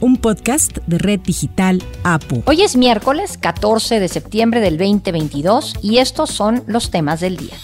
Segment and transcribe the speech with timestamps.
[0.00, 2.42] un podcast de Red Digital APU.
[2.46, 7.54] Hoy es miércoles 14 de septiembre del 2022 y estos son los temas del día.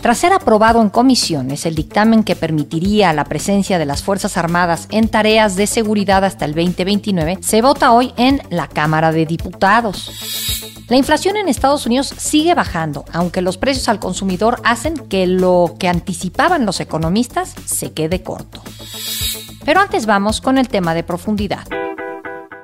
[0.00, 4.86] Tras ser aprobado en comisiones el dictamen que permitiría la presencia de las Fuerzas Armadas
[4.90, 10.10] en tareas de seguridad hasta el 2029, se vota hoy en la Cámara de Diputados.
[10.88, 15.74] La inflación en Estados Unidos sigue bajando, aunque los precios al consumidor hacen que lo
[15.80, 18.62] que anticipaban los economistas se quede corto.
[19.66, 21.66] Pero antes vamos con el tema de profundidad.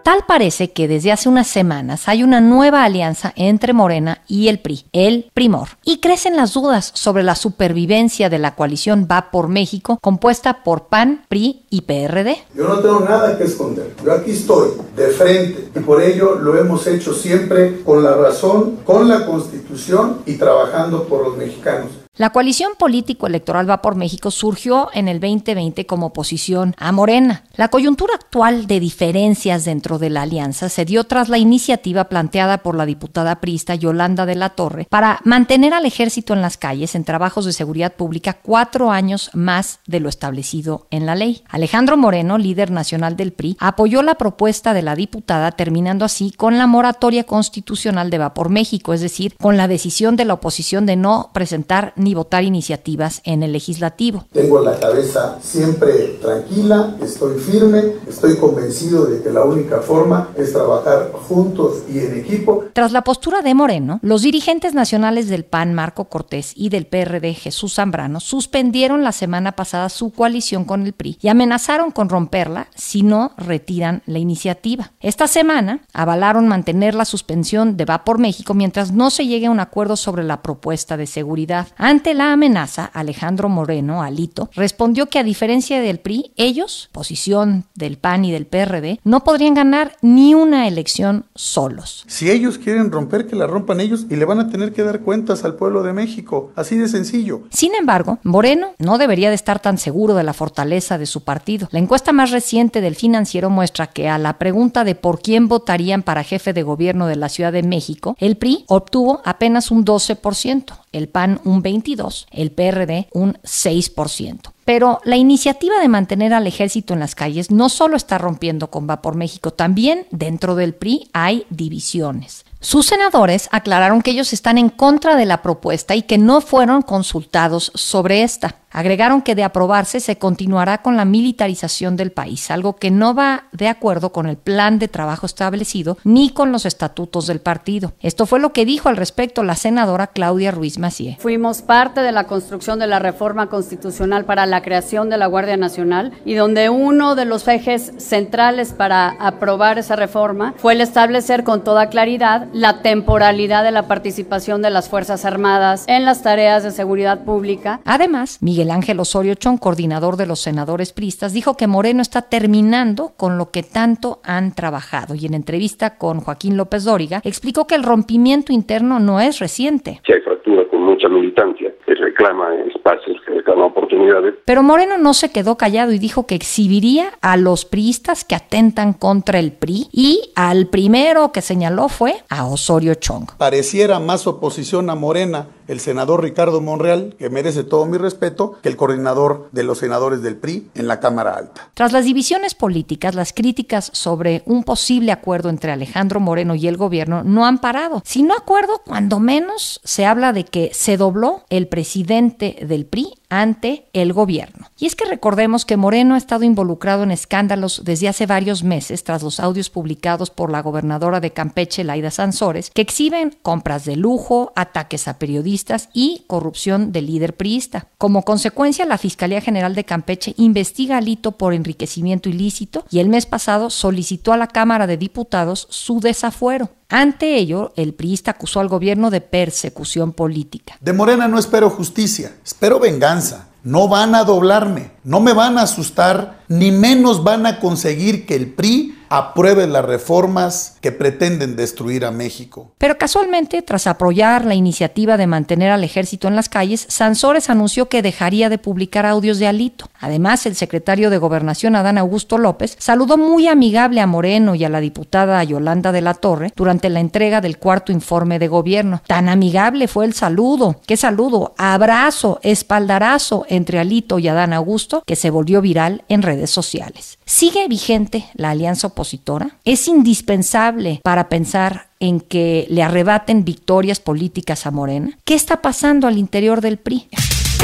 [0.05, 4.61] Tal parece que desde hace unas semanas hay una nueva alianza entre Morena y el
[4.61, 9.49] PRI, el Primor, y crecen las dudas sobre la supervivencia de la coalición Va por
[9.49, 12.37] México, compuesta por PAN, PRI y PRD.
[12.55, 16.57] Yo no tengo nada que esconder, yo aquí estoy, de frente, y por ello lo
[16.57, 22.02] hemos hecho siempre con la razón, con la constitución y trabajando por los mexicanos.
[22.19, 27.45] La coalición político-electoral Va por México surgió en el 2020 como oposición a Morena.
[27.57, 32.59] La coyuntura actual de diferencias dentro de la alianza se dio tras la iniciativa planteada
[32.59, 36.95] por la diputada priista Yolanda de la Torre para mantener al ejército en las calles
[36.95, 41.43] en trabajos de seguridad pública cuatro años más de lo establecido en la ley.
[41.49, 46.59] Alejandro Moreno, líder nacional del PRI, apoyó la propuesta de la diputada terminando así con
[46.59, 50.85] la moratoria constitucional de Va por México, es decir, con la decisión de la oposición
[50.85, 54.25] de no presentar ni votar iniciativas en el legislativo.
[54.33, 60.53] Tengo la cabeza siempre tranquila, estoy firme, estoy convencido de que la única forma es
[60.53, 62.65] trabajar juntos y en equipo.
[62.73, 67.35] Tras la postura de Moreno, los dirigentes nacionales del PAN, Marco Cortés, y del PRD,
[67.35, 72.69] Jesús Zambrano, suspendieron la semana pasada su coalición con el PRI y amenazaron con romperla
[72.75, 74.93] si no retiran la iniciativa.
[75.01, 79.51] Esta semana avalaron mantener la suspensión de Va por México mientras no se llegue a
[79.51, 81.69] un acuerdo sobre la propuesta de seguridad.
[81.93, 87.99] Ante la amenaza, Alejandro Moreno, Alito, respondió que a diferencia del PRI, ellos, posición del
[87.99, 92.05] PAN y del PRD, no podrían ganar ni una elección solos.
[92.07, 95.01] Si ellos quieren romper, que la rompan ellos y le van a tener que dar
[95.01, 96.51] cuentas al pueblo de México.
[96.57, 97.43] Así de sencillo.
[97.51, 101.69] Sin embargo, Moreno no debería de estar tan seguro de la fortaleza de su partido.
[101.73, 106.03] La encuesta más reciente del financiero muestra que a la pregunta de por quién votarían
[106.03, 110.82] para jefe de gobierno de la Ciudad de México, el PRI obtuvo apenas un 12%
[110.93, 114.53] el PAN un 22, el PRD un 6%.
[114.65, 118.89] Pero la iniciativa de mantener al ejército en las calles no solo está rompiendo con
[118.89, 122.45] Va por México, también dentro del PRI hay divisiones.
[122.61, 126.83] Sus senadores aclararon que ellos están en contra de la propuesta y que no fueron
[126.83, 128.62] consultados sobre esta.
[128.73, 133.45] Agregaron que de aprobarse se continuará con la militarización del país, algo que no va
[133.53, 137.93] de acuerdo con el plan de trabajo establecido ni con los estatutos del partido.
[138.01, 141.17] Esto fue lo que dijo al respecto la senadora Claudia Ruiz Macié.
[141.21, 145.57] Fuimos parte de la construcción de la reforma constitucional para la creación de la Guardia
[145.57, 151.45] Nacional y donde uno de los ejes centrales para aprobar esa reforma fue el establecer
[151.45, 156.63] con toda claridad la temporalidad de la participación de las Fuerzas Armadas en las tareas
[156.63, 157.81] de seguridad pública.
[157.85, 162.23] Además, Miguel el Ángel Osorio Chong, coordinador de los senadores pristas, dijo que Moreno está
[162.23, 167.67] terminando con lo que tanto han trabajado y en entrevista con Joaquín López Dóriga explicó
[167.67, 170.01] que el rompimiento interno no es reciente.
[170.07, 174.35] Sí hay fractura con mucha militancia que reclama espacios, que reclama oportunidades.
[174.45, 178.93] Pero Moreno no se quedó callado y dijo que exhibiría a los priistas que atentan
[178.93, 183.37] contra el PRI y al primero que señaló fue a Osorio Chong.
[183.39, 188.69] Pareciera más oposición a Morena el senador Ricardo Monreal, que merece todo mi respeto, que
[188.69, 191.71] el coordinador de los senadores del PRI en la Cámara Alta.
[191.75, 196.77] Tras las divisiones políticas, las críticas sobre un posible acuerdo entre Alejandro Moreno y el
[196.77, 198.03] gobierno no han parado.
[198.05, 203.15] Si no acuerdo, cuando menos se habla de que se dobló el presidente del PRI
[203.33, 204.67] ante el gobierno.
[204.79, 209.05] Y es que recordemos que Moreno ha estado involucrado en escándalos desde hace varios meses
[209.05, 213.97] tras los audios publicados por la gobernadora de Campeche, Laida Sansores, que exhiben compras de
[213.97, 217.87] lujo, ataques a periodistas y corrupción del líder priista.
[217.97, 223.09] Como consecuencia, la Fiscalía General de Campeche investiga a Lito por enriquecimiento ilícito y el
[223.09, 226.69] mes pasado solicitó a la Cámara de Diputados su desafuero.
[226.95, 230.77] Ante ello, el priista acusó al gobierno de persecución política.
[230.79, 233.49] De Morena no espero justicia, espero venganza.
[233.65, 238.37] No van a doblarme, no me van a asustar, ni menos van a conseguir que
[238.37, 242.73] el PRI apruebe las reformas que pretenden destruir a México.
[242.79, 247.91] Pero casualmente, tras apoyar la iniciativa de mantener al ejército en las calles, Sansores anunció
[247.91, 249.91] que dejaría de publicar audios de Alito.
[250.01, 254.71] Además, el secretario de Gobernación, Adán Augusto López, saludó muy amigable a Moreno y a
[254.71, 259.03] la diputada Yolanda de la Torre durante la entrega del cuarto informe de gobierno.
[259.07, 260.81] Tan amigable fue el saludo.
[260.87, 261.55] ¿Qué saludo?
[261.59, 267.19] Abrazo, espaldarazo entre Alito y Adán Augusto, que se volvió viral en redes sociales.
[267.25, 269.57] ¿Sigue vigente la alianza opositora?
[269.65, 275.19] ¿Es indispensable para pensar en que le arrebaten victorias políticas a Morena?
[275.25, 277.09] ¿Qué está pasando al interior del PRI?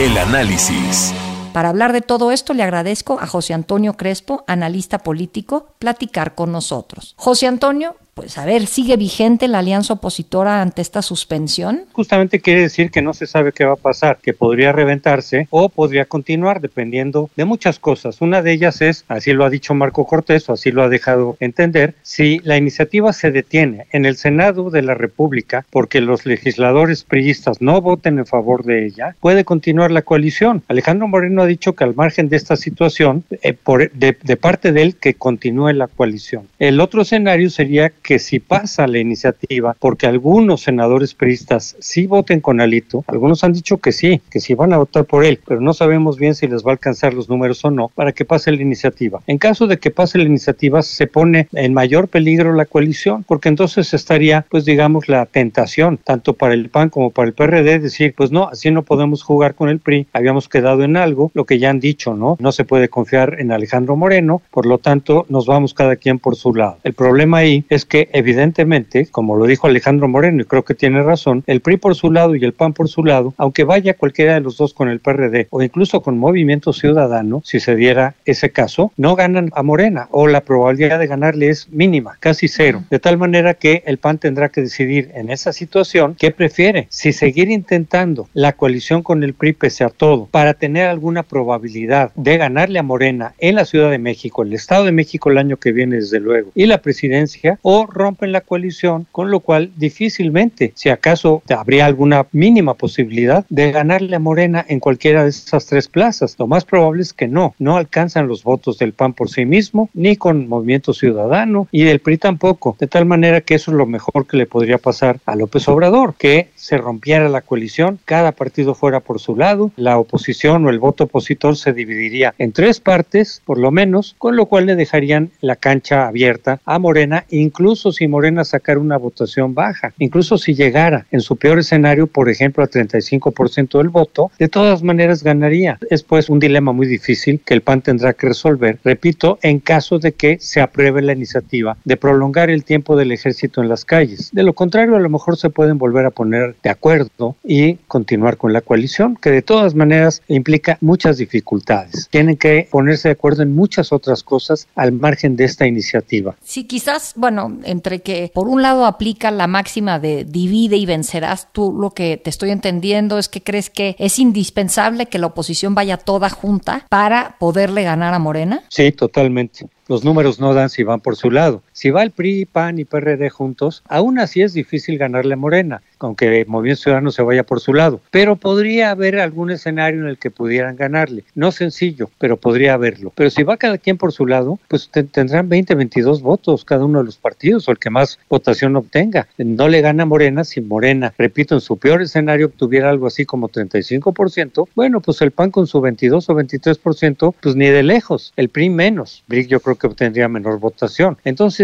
[0.00, 1.12] El análisis.
[1.52, 6.52] Para hablar de todo esto le agradezco a José Antonio Crespo, analista político, platicar con
[6.52, 7.14] nosotros.
[7.16, 11.82] José Antonio, pues a ver, ¿sigue vigente la alianza opositora ante esta suspensión?
[11.92, 15.68] Justamente quiere decir que no se sabe qué va a pasar, que podría reventarse o
[15.68, 18.20] podría continuar dependiendo de muchas cosas.
[18.20, 21.36] Una de ellas es, así lo ha dicho Marco Cortés o así lo ha dejado
[21.38, 27.04] entender, si la iniciativa se detiene en el Senado de la República porque los legisladores
[27.04, 30.64] priistas no voten en favor de ella, puede continuar la coalición.
[30.66, 34.72] Alejandro Moreno ha dicho que al margen de esta situación, eh, por, de, de parte
[34.72, 36.48] de él, que continúe la coalición.
[36.58, 42.40] El otro escenario sería que si pasa la iniciativa, porque algunos senadores priistas sí voten
[42.40, 45.60] con Alito, algunos han dicho que sí, que sí van a votar por él, pero
[45.60, 48.52] no sabemos bien si les va a alcanzar los números o no para que pase
[48.52, 49.20] la iniciativa.
[49.26, 53.48] En caso de que pase la iniciativa, se pone en mayor peligro la coalición, porque
[53.48, 58.14] entonces estaría, pues digamos, la tentación, tanto para el PAN como para el PRD, decir,
[58.16, 61.58] pues no, así no podemos jugar con el PRI, habíamos quedado en algo, lo que
[61.58, 62.36] ya han dicho, ¿no?
[62.38, 66.36] No se puede confiar en Alejandro Moreno, por lo tanto, nos vamos cada quien por
[66.36, 66.78] su lado.
[66.84, 71.02] El problema ahí es que evidentemente, como lo dijo Alejandro Moreno, y creo que tiene
[71.02, 74.34] razón, el PRI por su lado y el PAN por su lado, aunque vaya cualquiera
[74.34, 78.50] de los dos con el PRD o incluso con Movimiento Ciudadano, si se diera ese
[78.50, 82.84] caso, no ganan a Morena o la probabilidad de ganarle es mínima, casi cero.
[82.90, 87.12] De tal manera que el PAN tendrá que decidir en esa situación qué prefiere, si
[87.12, 92.36] seguir intentando la coalición con el PRI pese a todo para tener alguna probabilidad de
[92.36, 95.72] ganarle a Morena en la Ciudad de México, el Estado de México el año que
[95.72, 100.88] viene desde luego, y la presidencia, o rompen la coalición, con lo cual difícilmente, si
[100.88, 106.36] acaso habría alguna mínima posibilidad de ganarle a Morena en cualquiera de esas tres plazas.
[106.38, 109.90] Lo más probable es que no, no alcanzan los votos del PAN por sí mismo,
[109.94, 113.86] ni con Movimiento Ciudadano, y del PRI tampoco, de tal manera que eso es lo
[113.86, 118.74] mejor que le podría pasar a López Obrador, que se rompiera la coalición, cada partido
[118.74, 123.42] fuera por su lado, la oposición o el voto opositor se dividiría en tres partes,
[123.44, 128.08] por lo menos, con lo cual le dejarían la cancha abierta a Morena, incluso si
[128.08, 132.68] Morena sacara una votación baja, incluso si llegara en su peor escenario, por ejemplo, a
[132.68, 135.78] 35% del voto, de todas maneras ganaría.
[135.90, 139.98] Es pues un dilema muy difícil que el PAN tendrá que resolver, repito, en caso
[139.98, 144.30] de que se apruebe la iniciativa de prolongar el tiempo del ejército en las calles.
[144.32, 148.36] De lo contrario, a lo mejor se pueden volver a poner de acuerdo y continuar
[148.36, 152.08] con la coalición, que de todas maneras implica muchas dificultades.
[152.10, 156.36] Tienen que ponerse de acuerdo en muchas otras cosas al margen de esta iniciativa.
[156.42, 161.48] Sí, quizás, bueno, entre que por un lado aplica la máxima de divide y vencerás,
[161.52, 165.74] tú lo que te estoy entendiendo es que crees que es indispensable que la oposición
[165.74, 168.62] vaya toda junta para poderle ganar a Morena.
[168.68, 171.62] Sí, totalmente los números no dan si van por su lado.
[171.78, 175.80] Si va el PRI, PAN y PRD juntos, aún así es difícil ganarle a Morena,
[176.00, 178.00] aunque Movimiento Ciudadano se vaya por su lado.
[178.10, 181.22] Pero podría haber algún escenario en el que pudieran ganarle.
[181.36, 183.12] No sencillo, pero podría haberlo.
[183.14, 186.98] Pero si va cada quien por su lado, pues tendrán 20, 22 votos cada uno
[186.98, 189.28] de los partidos o el que más votación obtenga.
[189.36, 193.48] No le gana Morena si Morena, repito, en su peor escenario obtuviera algo así como
[193.48, 194.68] 35%.
[194.74, 198.32] Bueno, pues el PAN con su 22 o 23%, pues ni de lejos.
[198.34, 199.22] El PRI menos.
[199.28, 201.16] BRIC yo creo que obtendría menor votación.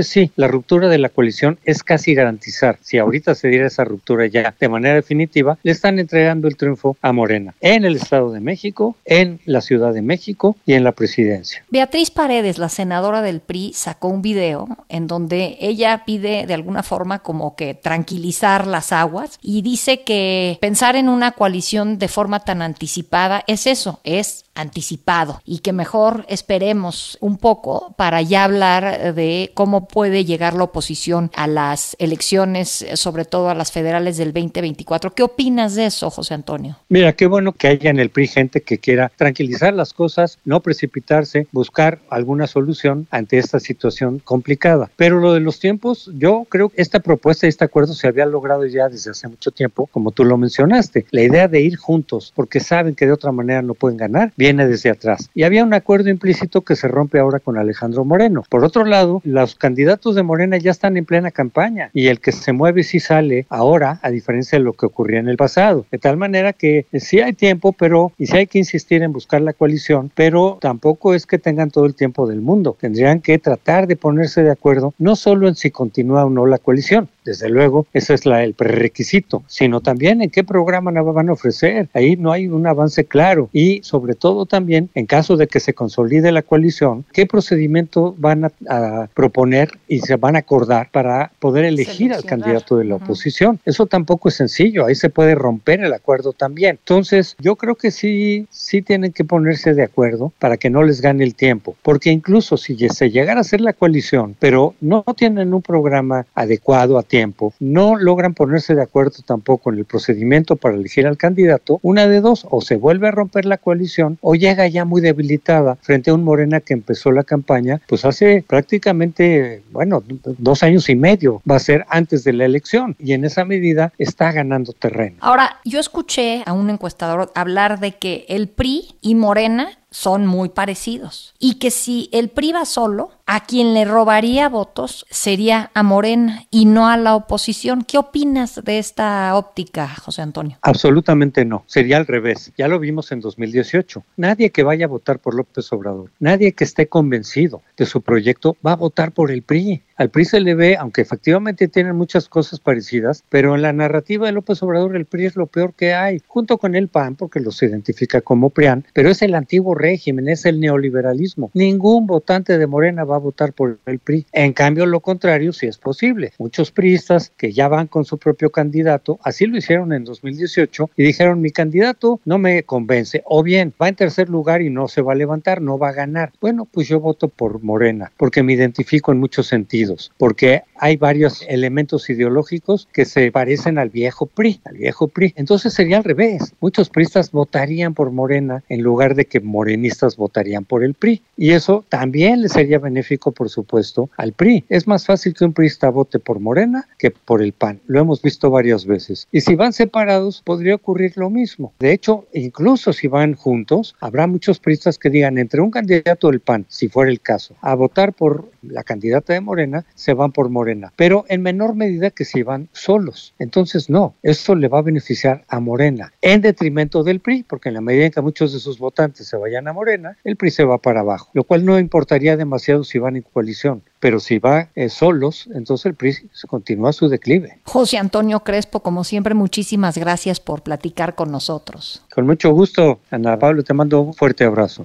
[0.04, 2.78] Sí, la ruptura de la coalición es casi garantizar.
[2.82, 6.96] Si ahorita se diera esa ruptura ya de manera definitiva, le están entregando el triunfo
[7.02, 10.92] a Morena en el Estado de México, en la Ciudad de México y en la
[10.92, 11.64] presidencia.
[11.70, 16.82] Beatriz Paredes, la senadora del PRI, sacó un video en donde ella pide de alguna
[16.82, 22.40] forma como que tranquilizar las aguas y dice que pensar en una coalición de forma
[22.40, 29.14] tan anticipada es eso, es anticipado y que mejor esperemos un poco para ya hablar
[29.14, 34.32] de cómo puede llegar la oposición a las elecciones, sobre todo a las federales del
[34.32, 35.14] 2024.
[35.14, 36.76] ¿Qué opinas de eso, José Antonio?
[36.88, 40.60] Mira, qué bueno que haya en el PRI gente que quiera tranquilizar las cosas, no
[40.60, 44.90] precipitarse, buscar alguna solución ante esta situación complicada.
[44.96, 48.26] Pero lo de los tiempos, yo creo que esta propuesta y este acuerdo se había
[48.26, 51.06] logrado ya desde hace mucho tiempo, como tú lo mencionaste.
[51.10, 54.68] La idea de ir juntos, porque saben que de otra manera no pueden ganar viene
[54.68, 55.30] desde atrás.
[55.34, 58.44] Y había un acuerdo implícito que se rompe ahora con Alejandro Moreno.
[58.50, 62.30] Por otro lado, los candidatos de Morena ya están en plena campaña y el que
[62.30, 65.86] se mueve sí sale ahora, a diferencia de lo que ocurría en el pasado.
[65.90, 69.40] De tal manera que sí hay tiempo, pero y sí hay que insistir en buscar
[69.40, 72.76] la coalición, pero tampoco es que tengan todo el tiempo del mundo.
[72.78, 76.58] Tendrían que tratar de ponerse de acuerdo no solo en si continúa o no la
[76.58, 81.32] coalición, desde luego, ese es la, el prerequisito, sino también en qué programa van a
[81.32, 81.88] ofrecer.
[81.94, 85.74] Ahí no hay un avance claro y sobre todo también en caso de que se
[85.74, 91.64] consolide la coalición, qué procedimiento van a, proponer y se van a acordar para poder
[91.64, 93.60] elegir al candidato de la oposición.
[93.64, 96.78] Eso tampoco es sencillo, ahí se puede romper el acuerdo también.
[96.80, 101.00] Entonces, yo creo que sí, sí tienen que ponerse de acuerdo para que no les
[101.00, 105.54] gane el tiempo, porque incluso si se llegara a hacer la coalición, pero no tienen
[105.54, 107.13] un programa adecuado a tiempo,
[107.60, 112.20] no logran ponerse de acuerdo tampoco en el procedimiento para elegir al candidato, una de
[112.20, 116.14] dos, o se vuelve a romper la coalición o llega ya muy debilitada frente a
[116.14, 120.02] un Morena que empezó la campaña pues hace prácticamente, bueno,
[120.38, 123.92] dos años y medio, va a ser antes de la elección y en esa medida
[123.98, 125.16] está ganando terreno.
[125.20, 130.48] Ahora, yo escuché a un encuestador hablar de que el PRI y Morena son muy
[130.48, 131.34] parecidos.
[131.38, 136.44] Y que si el PRI va solo, a quien le robaría votos sería a Morena
[136.50, 137.82] y no a la oposición.
[137.82, 140.58] ¿Qué opinas de esta óptica, José Antonio?
[140.62, 141.62] Absolutamente no.
[141.66, 142.52] Sería al revés.
[142.58, 144.02] Ya lo vimos en 2018.
[144.16, 148.56] Nadie que vaya a votar por López Obrador, nadie que esté convencido de su proyecto
[148.66, 149.82] va a votar por el PRI.
[149.96, 154.26] Al PRI se le ve, aunque efectivamente tienen muchas cosas parecidas, pero en la narrativa
[154.26, 157.38] de López Obrador el PRI es lo peor que hay, junto con el PAN, porque
[157.38, 161.52] los identifica como PRIAN, pero es el antiguo régimen, es el neoliberalismo.
[161.54, 164.26] Ningún votante de Morena va a votar por el PRI.
[164.32, 166.32] En cambio, lo contrario sí es posible.
[166.38, 171.04] Muchos priistas que ya van con su propio candidato, así lo hicieron en 2018 y
[171.04, 175.02] dijeron, mi candidato no me convence, o bien va en tercer lugar y no se
[175.02, 176.32] va a levantar, no va a ganar.
[176.40, 179.83] Bueno, pues yo voto por Morena, porque me identifico en muchos sentidos
[180.18, 185.32] porque hay varios elementos ideológicos que se parecen al viejo PRI, al viejo PRI.
[185.36, 186.54] Entonces sería al revés.
[186.60, 191.22] Muchos priistas votarían por Morena en lugar de que morenistas votarían por el PRI.
[191.36, 194.64] Y eso también le sería benéfico, por supuesto, al PRI.
[194.68, 197.80] Es más fácil que un priista vote por Morena que por el PAN.
[197.86, 199.28] Lo hemos visto varias veces.
[199.32, 201.72] Y si van separados, podría ocurrir lo mismo.
[201.78, 206.40] De hecho, incluso si van juntos, habrá muchos priistas que digan entre un candidato del
[206.40, 210.50] PAN, si fuera el caso, a votar por la candidata de Morena, se van por
[210.50, 213.34] Morena, pero en menor medida que si van solos.
[213.38, 217.74] Entonces, no, esto le va a beneficiar a Morena, en detrimento del PRI, porque en
[217.74, 220.64] la medida en que muchos de sus votantes se vayan a Morena, el PRI se
[220.64, 224.68] va para abajo, lo cual no importaría demasiado si van en coalición pero si va
[224.74, 227.60] eh, solos, entonces el PRI continúa su declive.
[227.64, 232.02] José Antonio Crespo, como siempre, muchísimas gracias por platicar con nosotros.
[232.14, 234.84] Con mucho gusto, Ana Pablo, te mando un fuerte abrazo.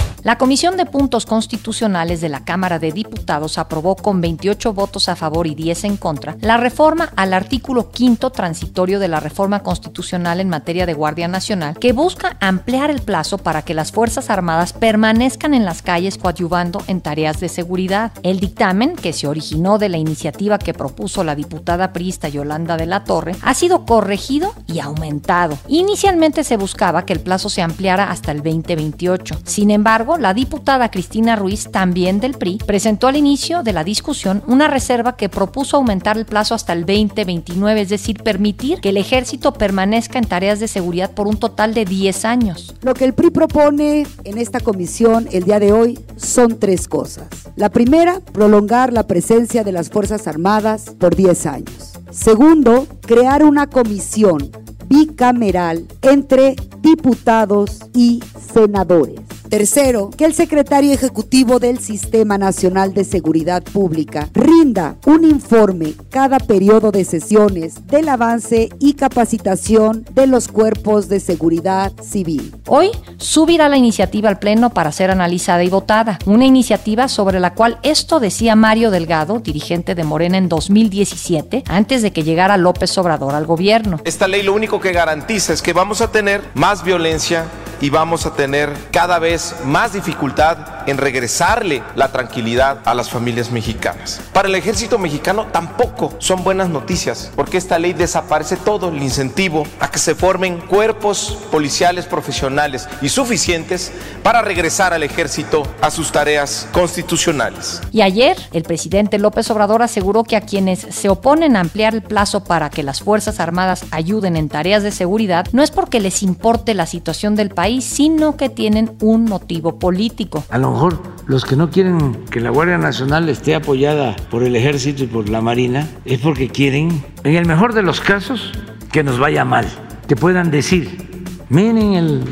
[0.23, 5.15] La Comisión de Puntos Constitucionales de la Cámara de Diputados aprobó con 28 votos a
[5.15, 10.39] favor y 10 en contra la reforma al artículo quinto transitorio de la reforma constitucional
[10.39, 14.73] en materia de Guardia Nacional que busca ampliar el plazo para que las Fuerzas Armadas
[14.73, 18.11] permanezcan en las calles coadyuvando en tareas de seguridad.
[18.21, 22.85] El dictamen, que se originó de la iniciativa que propuso la diputada priista Yolanda de
[22.85, 25.57] la Torre, ha sido corregido y aumentado.
[25.67, 29.39] Inicialmente se buscaba que el plazo se ampliara hasta el 2028.
[29.45, 34.43] Sin embargo, la diputada Cristina Ruiz, también del PRI, presentó al inicio de la discusión
[34.47, 38.97] una reserva que propuso aumentar el plazo hasta el 2029, es decir, permitir que el
[38.97, 42.75] ejército permanezca en tareas de seguridad por un total de 10 años.
[42.81, 47.27] Lo que el PRI propone en esta comisión el día de hoy son tres cosas.
[47.55, 51.93] La primera, prolongar la presencia de las Fuerzas Armadas por 10 años.
[52.11, 54.51] Segundo, crear una comisión
[54.87, 58.21] bicameral entre diputados y
[58.53, 59.21] senadores.
[59.51, 66.39] Tercero, que el secretario ejecutivo del Sistema Nacional de Seguridad Pública rinda un informe cada
[66.39, 72.55] periodo de sesiones del avance y capacitación de los cuerpos de seguridad civil.
[72.65, 76.17] Hoy subirá la iniciativa al Pleno para ser analizada y votada.
[76.25, 82.01] Una iniciativa sobre la cual esto decía Mario Delgado, dirigente de Morena en 2017, antes
[82.01, 83.99] de que llegara López Obrador al gobierno.
[84.05, 87.43] Esta ley lo único que garantiza es que vamos a tener más violencia
[87.81, 90.57] y vamos a tener cada vez más dificultad
[90.87, 94.19] en regresarle la tranquilidad a las familias mexicanas.
[94.33, 99.65] Para el ejército mexicano tampoco son buenas noticias, porque esta ley desaparece todo el incentivo
[99.79, 103.91] a que se formen cuerpos policiales profesionales y suficientes
[104.23, 107.81] para regresar al ejército a sus tareas constitucionales.
[107.91, 112.01] Y ayer, el presidente López Obrador aseguró que a quienes se oponen a ampliar el
[112.01, 116.23] plazo para que las Fuerzas Armadas ayuden en tareas de seguridad no es porque les
[116.23, 120.43] importe la situación del país, sino que tienen un motivo político.
[120.49, 124.55] A lo mejor los que no quieren que la Guardia Nacional esté apoyada por el
[124.55, 128.51] Ejército y por la Marina es porque quieren, en el mejor de los casos,
[128.91, 129.65] que nos vaya mal,
[130.07, 131.07] que puedan decir,
[131.49, 132.23] miren el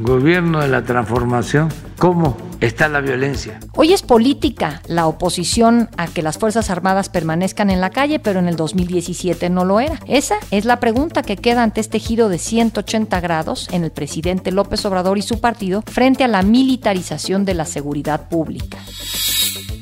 [0.00, 3.60] gobierno de la transformación, cómo está la violencia.
[3.74, 8.38] Hoy es política la oposición a que las Fuerzas Armadas permanezcan en la calle, pero
[8.38, 10.00] en el 2017 no lo era.
[10.06, 14.52] Esa es la pregunta que queda ante este giro de 180 grados en el presidente
[14.52, 18.78] López Obrador y su partido frente a la militarización de la seguridad pública.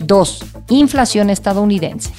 [0.00, 0.44] 2.
[0.68, 2.12] Inflación estadounidense.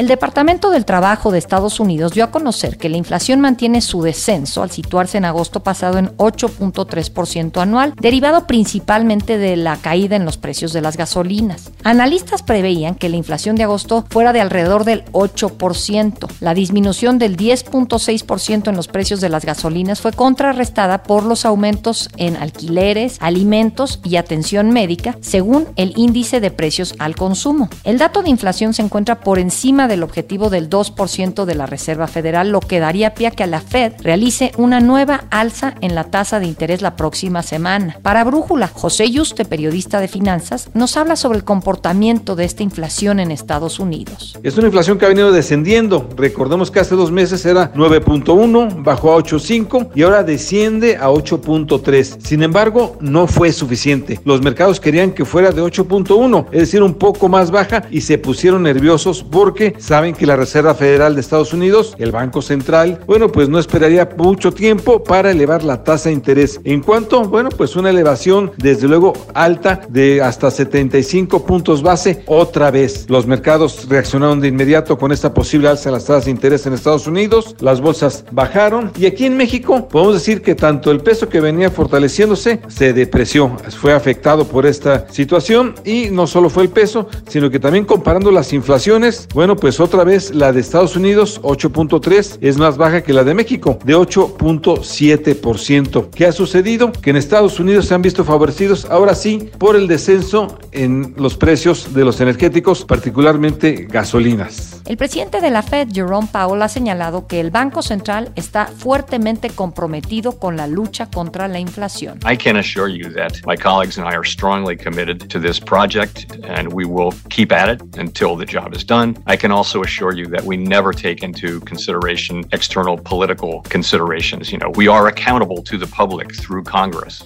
[0.00, 4.00] El Departamento del Trabajo de Estados Unidos dio a conocer que la inflación mantiene su
[4.00, 10.24] descenso al situarse en agosto pasado en 8.3% anual, derivado principalmente de la caída en
[10.24, 11.70] los precios de las gasolinas.
[11.84, 16.28] Analistas preveían que la inflación de agosto fuera de alrededor del 8%.
[16.40, 22.08] La disminución del 10.6% en los precios de las gasolinas fue contrarrestada por los aumentos
[22.16, 27.68] en alquileres, alimentos y atención médica, según el índice de precios al consumo.
[27.84, 32.06] El dato de inflación se encuentra por encima del objetivo del 2% de la Reserva
[32.06, 36.04] Federal, lo que daría pie a que la Fed realice una nueva alza en la
[36.04, 37.98] tasa de interés la próxima semana.
[38.02, 43.20] Para Brújula, José Yuste, periodista de finanzas, nos habla sobre el comportamiento de esta inflación
[43.20, 44.38] en Estados Unidos.
[44.42, 46.08] Es una inflación que ha venido descendiendo.
[46.16, 52.18] Recordemos que hace dos meses era 9.1, bajó a 8.5 y ahora desciende a 8.3.
[52.22, 54.20] Sin embargo, no fue suficiente.
[54.24, 58.18] Los mercados querían que fuera de 8.1, es decir, un poco más baja y se
[58.18, 63.30] pusieron nerviosos porque saben que la Reserva Federal de Estados Unidos, el Banco Central, bueno,
[63.30, 66.60] pues no esperaría mucho tiempo para elevar la tasa de interés.
[66.64, 72.70] En cuanto, bueno, pues una elevación desde luego alta de hasta 75 puntos base otra
[72.70, 73.06] vez.
[73.08, 76.72] Los mercados reaccionaron de inmediato con esta posible alza en las tasas de interés en
[76.72, 81.28] Estados Unidos, las bolsas bajaron y aquí en México podemos decir que tanto el peso
[81.28, 86.68] que venía fortaleciéndose se depreció, fue afectado por esta situación y no solo fue el
[86.70, 91.40] peso, sino que también comparando las inflaciones, bueno, pues otra vez la de Estados Unidos
[91.42, 96.10] 8.3 es más baja que la de México de 8.7%.
[96.10, 96.92] ¿Qué ha sucedido?
[96.92, 101.36] Que en Estados Unidos se han visto favorecidos ahora sí por el descenso en los
[101.36, 104.79] precios de los energéticos, particularmente gasolinas.
[104.90, 109.48] El presidente de la Fed, Jerome Powell, ha señalado que el Banco Central está fuertemente
[109.50, 112.18] comprometido con la lucha contra la inflación.
[112.28, 116.26] I can assure you that my colleagues and I are strongly committed to this project
[116.42, 119.14] and we will keep at it until the job is done.
[119.28, 124.50] I can also assure you that we never take into consideration external political considerations.
[124.50, 127.22] You know, we are accountable to the public through Congress.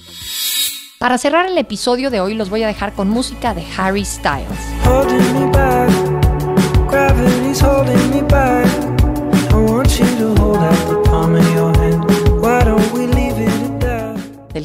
[0.98, 4.50] Para cerrar el episodio de hoy los voy a dejar con música de Harry Styles.
[7.54, 8.66] Gravity's holding me back.
[9.52, 11.03] I want you to hold out the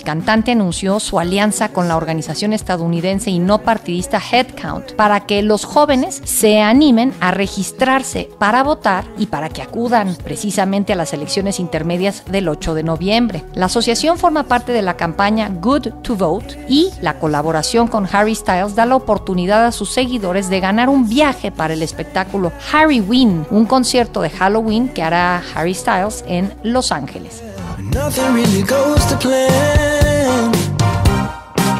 [0.10, 5.66] cantante anunció su alianza con la organización estadounidense y no partidista Headcount para que los
[5.66, 11.60] jóvenes se animen a registrarse para votar y para que acudan precisamente a las elecciones
[11.60, 13.44] intermedias del 8 de noviembre.
[13.54, 18.34] La asociación forma parte de la campaña Good to Vote y la colaboración con Harry
[18.34, 23.00] Styles da la oportunidad a sus seguidores de ganar un viaje para el espectáculo Harry
[23.00, 27.44] Win, un concierto de Halloween que hará Harry Styles en Los Ángeles.
[27.82, 30.54] Nothing really goes to plan.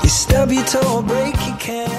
[0.02, 1.99] You stub your toe, break your can.